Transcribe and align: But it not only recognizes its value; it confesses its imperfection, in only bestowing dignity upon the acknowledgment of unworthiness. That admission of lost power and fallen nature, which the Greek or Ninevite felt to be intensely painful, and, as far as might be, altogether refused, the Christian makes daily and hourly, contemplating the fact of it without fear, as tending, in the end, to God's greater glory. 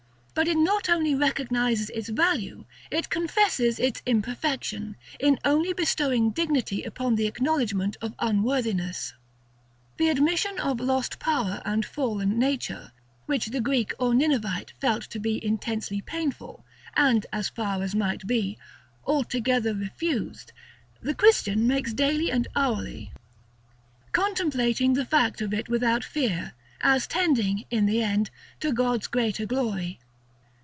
But 0.33 0.47
it 0.47 0.55
not 0.57 0.87
only 0.89 1.13
recognizes 1.13 1.89
its 1.89 2.07
value; 2.09 2.63
it 2.89 3.09
confesses 3.09 3.79
its 3.79 4.01
imperfection, 4.05 4.95
in 5.19 5.37
only 5.43 5.73
bestowing 5.73 6.31
dignity 6.31 6.83
upon 6.83 7.13
the 7.15 7.27
acknowledgment 7.27 7.97
of 8.01 8.15
unworthiness. 8.17 9.13
That 9.97 10.07
admission 10.11 10.57
of 10.57 10.79
lost 10.79 11.19
power 11.19 11.61
and 11.65 11.85
fallen 11.85 12.39
nature, 12.39 12.93
which 13.25 13.47
the 13.47 13.59
Greek 13.59 13.93
or 13.99 14.15
Ninevite 14.15 14.71
felt 14.79 15.03
to 15.11 15.19
be 15.19 15.43
intensely 15.45 15.99
painful, 15.99 16.65
and, 16.95 17.25
as 17.33 17.49
far 17.49 17.83
as 17.83 17.93
might 17.93 18.25
be, 18.25 18.57
altogether 19.05 19.75
refused, 19.75 20.53
the 21.01 21.13
Christian 21.13 21.67
makes 21.67 21.93
daily 21.93 22.31
and 22.31 22.47
hourly, 22.55 23.11
contemplating 24.13 24.93
the 24.93 25.05
fact 25.05 25.41
of 25.41 25.53
it 25.53 25.67
without 25.67 26.05
fear, 26.05 26.53
as 26.79 27.05
tending, 27.05 27.65
in 27.69 27.85
the 27.85 28.01
end, 28.01 28.31
to 28.61 28.71
God's 28.71 29.07
greater 29.07 29.45
glory. 29.45 29.99